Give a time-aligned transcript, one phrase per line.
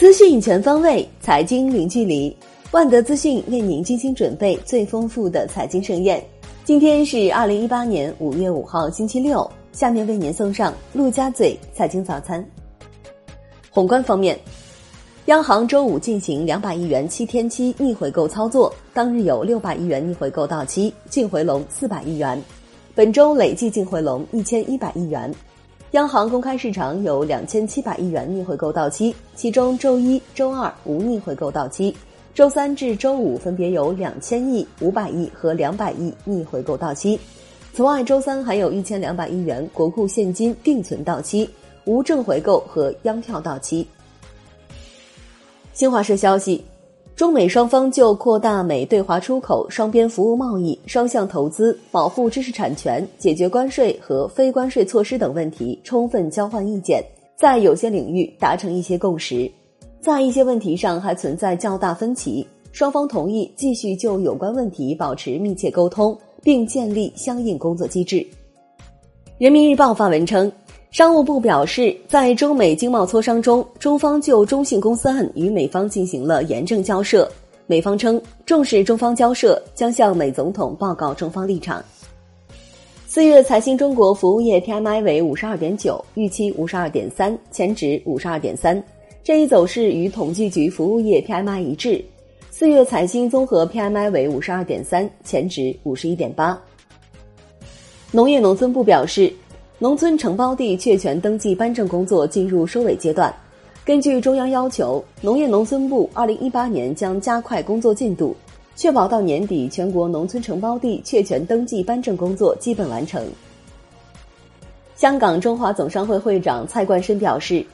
[0.00, 2.34] 资讯全方位，财经零距离。
[2.70, 6.24] 万德资讯为您精心准备最丰富的财经盛宴。
[6.64, 9.46] 今天是二零一八年五月五号，星期六。
[9.72, 12.42] 下面为您送上陆家嘴财经早餐。
[13.68, 14.40] 宏观方面，
[15.26, 22.42] 央行周五进行两百亿元七天期逆回购操作，当日有六百亿元逆回购到期，净回笼四百亿元。
[22.94, 25.30] 本周累计净回笼一千一百亿元。
[25.92, 31.92] 央行公开市场有两千七百亿元逆回购到期，其中周一、周二无逆回购到期，
[32.32, 37.18] 周三至周五分别有两千亿、五百亿和两百亿逆回购到期。
[37.72, 41.50] 此外，周三还有一千两百亿元国库现金定存到期，
[41.84, 43.84] 无正回购和央票到期。
[45.72, 46.64] 新华社消息，
[47.20, 57.04] 中美双方就扩大美对华出口、双边服务贸易、双向投资、保护知识产权、解决关税和非关税措施等问题充分交换意见，
[57.36, 59.52] 在有些领域达成一些共识，
[60.00, 66.18] 在一些问题上还存在较大分歧，双方同意继续就有关问题保持密切沟通。
[66.42, 68.26] 并建立相应工作机制。
[69.36, 70.50] 人民日报发文称，
[70.90, 77.30] 商务部表示，在中美经贸磋商中，中方就中信公司案与美方进行了严正交涉。
[77.68, 81.80] 美方称重视中方交涉，将向美总统报告中方立场。
[83.06, 88.82] 四月财新中国服务业 PMI 为五十二点九，预期五十二点三，前值五十二点三，
[89.22, 92.04] 这一走势与统计局服务业 PMI 一致。
[92.50, 96.60] 四月财新综合 PMI 为五十二点三，前值五十一点八。
[98.10, 99.32] 农业农村部表示，
[99.82, 103.34] 农村承包地确权登记颁证工作进入收尾阶段。
[103.82, 108.36] 根据中央要求，农业农村部二零一八年将加快工作进度，
[108.76, 113.26] 确保到年底全国农村承包地确权登记颁证工作基本完成。
[114.96, 117.64] 香港中华总商会会长蔡冠深表示。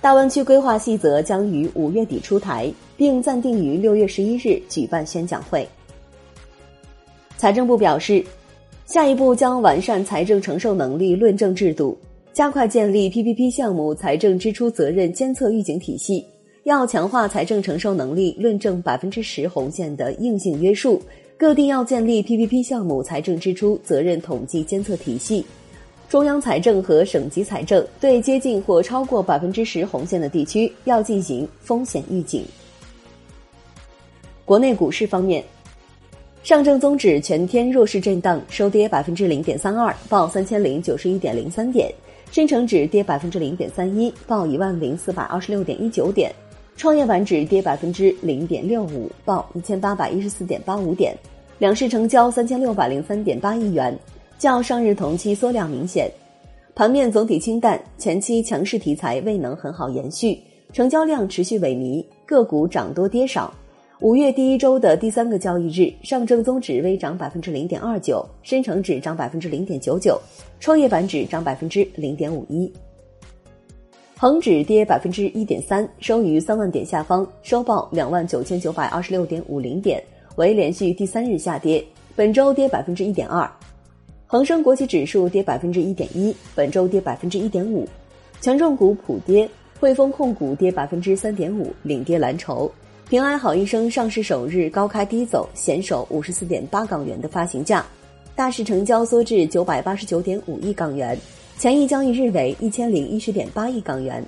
[0.00, 5.64] 大湾区规划细则将于五月底出台，并暂定于六月十一日举办宣讲会。
[7.36, 8.24] 财政部表示，
[8.84, 11.96] 下一步将完善财政承受能力论证制度，
[12.32, 16.24] 加快建立 PPP 项目财政支出责任监测预警体系，
[16.64, 21.00] 要强化财政承受能力论证百分之十红线的硬性约束。
[21.38, 25.44] 各地要建立 PPP 项目财政支出责任统计监测体系。
[26.08, 32.44] 中央财政和省级财政对接近或超过百分之十红线的地区要进行风险预警。
[34.44, 35.42] 国内股市方面，
[36.42, 41.88] 上证综指全天弱势震荡，收跌百分之零点三二，报三千零九十一点零三点；
[42.32, 46.28] 深成指跌百分之零点三一，报一万零四百二十六点一九点；
[46.76, 51.16] 创业板指跌百分之零点六五，报一千八百一十四点八五点。
[51.58, 53.96] 两市成交三千六百零三点八亿元。
[54.36, 56.10] 较上日同期缩量明显，
[56.74, 60.36] 盘面总体清淡，前期强势题材未能很好延续，
[60.72, 63.54] 成交量持续萎靡，个股涨多跌少。
[64.02, 70.20] 五月第一周的第三个交易日，上证综指微涨百分之零点二九，深成指涨百分之零点九九，
[70.58, 72.70] 创业板指涨百分之零点五一，
[74.18, 80.02] 恒指跌百分之一点三，收于三万点下方，收报两万九千九百二十六点五零点，
[80.34, 81.84] 为连续第三日下跌，
[82.16, 83.48] 本周跌百分之一点二。
[84.26, 87.86] 恒生国企指数跌百分之一点一，本周跌百分之一点五，
[88.40, 89.48] 权重股普跌，
[89.78, 92.68] 汇丰控股跌百分之三点五，领跌蓝筹。
[93.08, 97.84] 平安好医生上市首日高开低走，险守五十四点八港元的发行价，
[98.34, 101.18] 大市成交缩至九百八十九点五亿港元，
[101.58, 104.24] 前一交易日为一千零一十点八亿港元。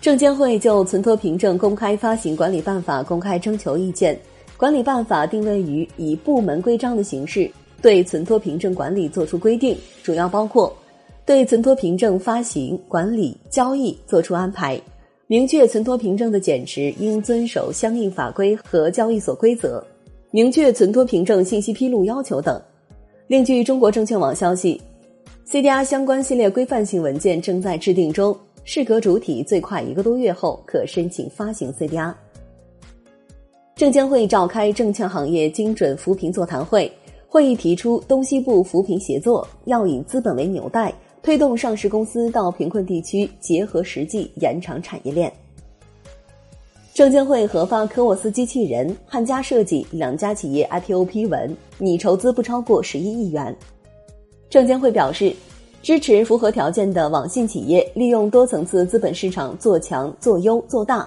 [0.00, 4.18] 证监会就存托凭证公开发行管理办法公开征求意见，
[4.56, 7.50] 管理办法定位于以部门规章的形式。
[7.80, 10.76] 对存托凭证管理作出规定，主要包括
[11.24, 14.80] 对存托凭证发行、管理、交易作出安排，
[15.30, 19.84] 明确存托凭证的减持应遵守相应法规和交易所规则，
[20.30, 22.58] 明确存托凭证信息披露要求等。
[23.26, 24.80] 另据中国证券网消息
[25.46, 32.14] ，CDR 相关系列规范性文件正在制定中，适格主体最快一个多月后可申请发行 CDR。
[33.76, 36.90] 证监会召开证券行业精准扶贫座谈会。
[37.30, 40.90] 会议提出，东西部扶贫协作要以资本为纽带，
[41.28, 45.30] 推动上市公司到贫困地区，结合实际延长产业链。
[46.94, 53.54] 证监会核发科沃斯机器人、汉家设计两家企业 IPO 批文，拟筹资不超过十一亿元。
[54.48, 55.36] 证监会表示，
[55.82, 61.06] 支持符合条件的网信企业利用多层次资本市场做强、做优、做大。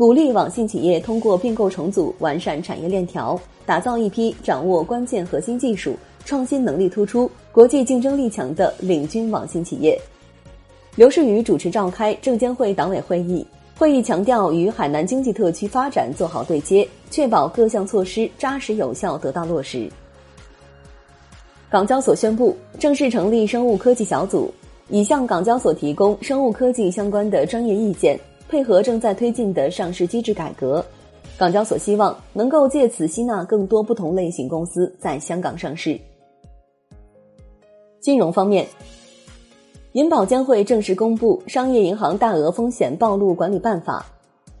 [0.00, 5.94] 鼓励网信企业通过并购重组完善产业链条，打造一批掌握关键核心技术、
[6.24, 10.00] 创新能力突出、国际竞争力强的领军网信企业。
[10.96, 19.86] 刘士余主持召开证监会党委会议，会议强调与海南经济特区发展做好对接，确保各项措施扎实有效得到落实。
[21.68, 24.50] 港交所宣布正式成立生物科技小组，
[24.88, 28.18] 已向港交所提供生物科技相关的专业意见，
[28.50, 30.84] 配合正在推进的上市机制改革。
[31.38, 35.98] 港交所希望能够借此吸纳更多不同类型公司在香港上市。
[38.00, 38.66] 金融方面。
[39.92, 44.06] 银保监会正式公布《商业银行大额风险暴露管理办法》，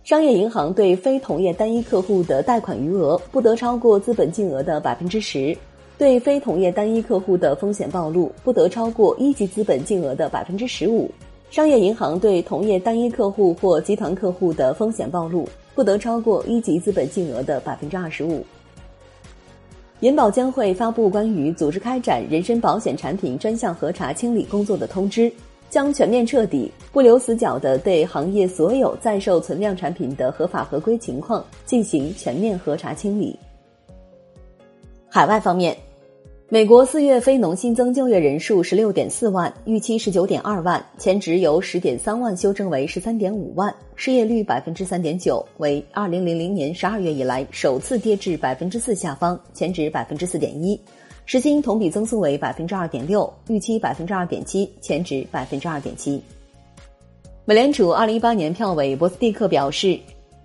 [0.08, 5.56] 商业银行对非同业单一客户的贷款余额不得超过资本净额的百分之十，
[5.96, 11.08] 对非同业单一客户的风险暴露不得超过一级资本净额的百分之十五。
[11.50, 18.44] 商业银行对同业单一客户或集团客户的风险暴露不得超过一级资本净额的百分之二十五。
[19.98, 25.30] 银保监会发布关于组织开展人身保险产品专项核查清理工作的通知，
[25.68, 33.36] 将全面彻底、不留死角地对行业所有在售存量产品的合法合规情况进行全面核查清理。
[35.08, 35.76] 海外方面。
[36.52, 50.76] 美国四月非农新增就业人数十六点四万，预期十九点二万，前值由十点三万修正为十三点五万，失业率百分之三点九，为二零零零年十二月以来首次跌至百分之四下方，前值百分之四点一，
[51.24, 56.20] 时薪同比增速为百分之二点六，预期百分之二点七，前值百分之二点七。
[57.44, 59.96] 美联储二零一八年票委博斯蒂克表示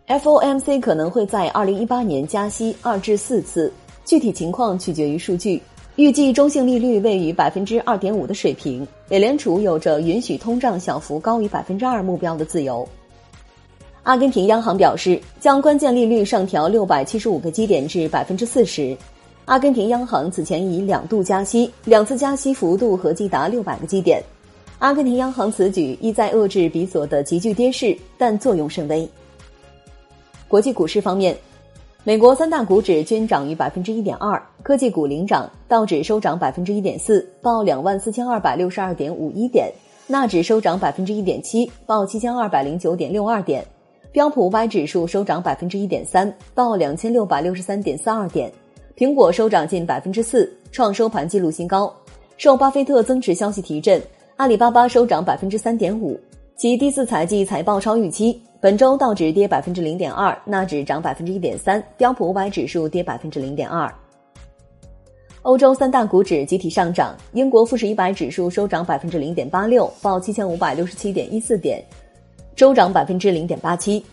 [0.06, 3.74] ，FOMC 可能会在二零一八年加息二至四次，
[4.06, 5.60] 具体情况取决于数据。
[5.98, 12.86] 预计中性利率位于百分之二点五的水平，美联储有着允许通胀小幅高于百分之二目标的自由。
[14.04, 18.96] 阿根廷央行表示，将关键利率上调六百七十五个基点至百分之四十。
[19.46, 24.22] 阿根廷央行此前已两度加息，两次加息幅度合计达六百个基点。
[24.80, 29.08] 阿根廷央行此举意在遏制比索的急剧跌势，但作用甚微。
[30.50, 31.34] 国际股市方面。
[32.08, 39.66] 美国三大股指均涨逾百分之一点二，科技股领涨，道指收涨百分之一点四，报两万四千二百六十二点五一点；
[40.06, 43.64] 纳指收涨百分之一点七，报七千二百零九点六二点；
[44.12, 48.48] 标普五百指数收涨百分之一点三，报两千六百六十三点三二点；
[48.96, 51.92] 苹果收涨近百分之四，创收盘纪录新高。
[52.38, 54.00] 受巴菲特增持消息提振，
[54.36, 56.20] 阿里巴巴收涨百分之三点五，
[56.56, 58.40] 其第四财季财报超预期。
[58.62, 63.92] 本周道指跌百分之零点二，纳指涨百分之一点三，标普五百指数跌百分之零点二。
[65.46, 71.80] 欧洲三大股指集体上涨，英国富时一百指数收涨百分之零点八六，报七千五百六十七点一四点，
[72.56, 74.04] 周涨百分之零点八七。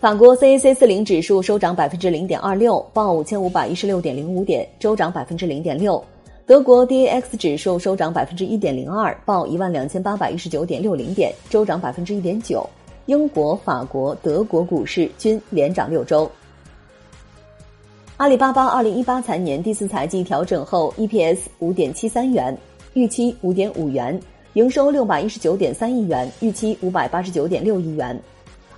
[0.00, 6.02] 法国 CAC 四零指数收涨百分之零点二六，报五千五百一十六点零五点，周涨百分之零点六。
[6.46, 12.68] 德国 DAX 指数收涨百分之一点零二，报一万两千八百一十九点六零点，周涨百分之一点九。
[13.06, 16.28] 英国、法国、德国股市均连涨六周。
[18.22, 22.56] 阿里巴巴二零一八财年第四财季调整后，EPS 五点七三元，
[22.94, 24.16] 预期五点五元；
[24.52, 28.16] 营收六百一十九点三亿元，预期五百八十九点六亿元。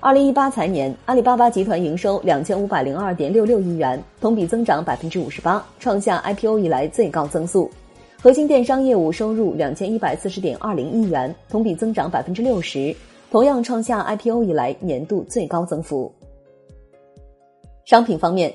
[0.01, 7.71] 二零一八财年，阿里巴巴集团营收两千五百零二点六六亿元，同比增长百分之五十八，创下 IPO 以来最高增速。
[8.23, 12.97] 核心电商业务收入两千一百四十点二零亿元，同比增长百分之六十。
[13.31, 16.11] 同样创下 IPO 以来年度最高增幅。
[17.85, 18.51] 商品方面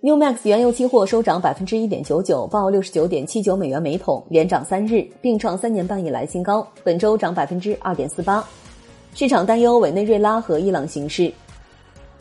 [0.00, 6.66] ，New Max 原油期货收涨百分之一点九九，报六十九点七九美元每桶，连涨三日，并创三年半以来新高。
[6.84, 8.44] 本周涨百分之二点四八。
[9.14, 11.32] 市场担忧委内瑞拉和伊朗形势。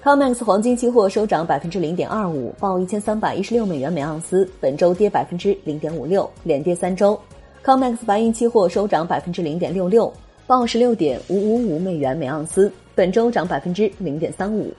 [0.04, 7.20] Comex 黄金期货收涨百分之零点二五，报一千三百一十六美元每盎司，本周跌百分之零点五六，连跌三周。
[7.64, 10.12] Comex 白银期货收涨百分之零点六六。
[10.48, 14.72] 报十六点五五五美元每盎司，本周涨百分之零点三五。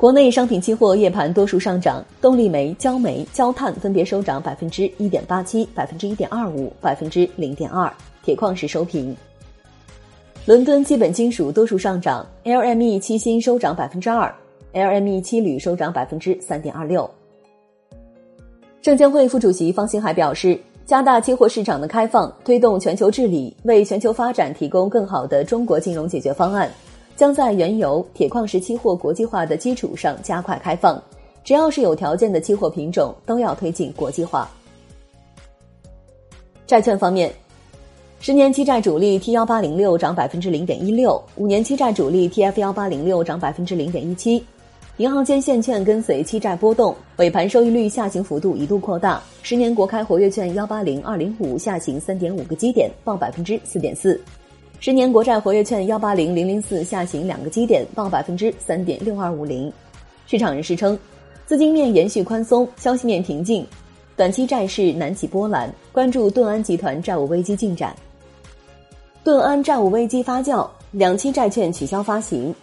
[0.00, 7.92] 国内商品期货夜盘多数上涨，动力煤、焦煤、焦炭分别收涨百分之一点八七、百分之一点二五、百分之零点二。
[8.22, 9.14] 铁矿石收平。
[10.46, 14.34] 伦敦基本金属多数上涨，LME 期锌收涨百分之二
[14.72, 17.08] ，LME 期铝收涨百分之三点二六。
[18.80, 20.58] 证监会副主席方星海表示。
[20.86, 26.68] 加大期货市场的开放，推动全球治理，为全球发展提供更好的中国金融解决方案。
[27.20, 30.98] 将在原油、铁矿石期货国际化的基础上加快开放。
[31.44, 34.50] 只要是有条件的期货品种，都要推进国际化。
[36.66, 37.30] 债券方面，
[38.20, 44.42] 十年期债主力 T 幺八零六涨百分之零点一六，五年期债主力 TF 幺八零六涨百分之零点一七。
[44.96, 49.22] 银行间现券跟随期债波动，尾盘收益率下行幅度一度扩大。
[49.42, 54.18] 十年国开活跃券幺八零二零五下行三点五个基点，报百分之四点四。
[54.82, 59.70] 十年国债活跃券幺八零零零四下行两个基点，报百分之三点六二五零。
[60.24, 60.98] 市场人士称，
[61.44, 63.62] 资金面延续宽松，消息面平静，
[64.16, 65.70] 短期债市难起波澜。
[65.92, 67.94] 关注顿安集团债务危机进展。
[69.22, 72.54] 顿安债务危机发酵，两期债券取消发行，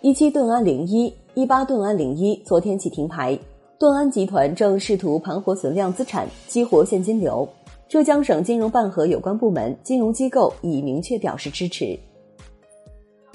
[0.00, 3.36] 一期顿安零一、一八顿安零一昨天起停牌。
[3.80, 7.48] 顿安集团正试图盘活存量资产，激活现金流。
[7.88, 11.98] 浙江省金融办和有关部门、金融机构已明确表示支持。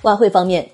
[0.03, 0.67] 外汇方面，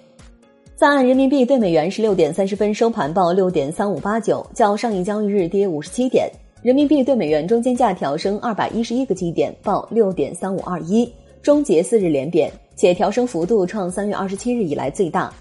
[0.76, 6.30] 在岸人民币对美元十六点三十分收盘报六点三五八九，较上一交易日跌五十七点。
[6.62, 11.12] 人民币对美元中间价调升二百一十一个基点，报六点三五二一，
[11.44, 15.32] 终结四日连贬，且调升幅度创三月二十七日以来最大。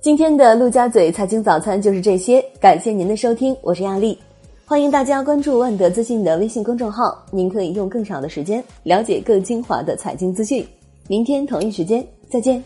[0.00, 4.18] 今天的陆家嘴财经早餐就是这些，感谢您的收听，我是亚丽。
[4.66, 10.66] 欢迎大家关注万德资讯的微信公众号，您可以用更少的时间了解更精华的财经资讯。
[11.06, 12.64] 明天同一时间再见。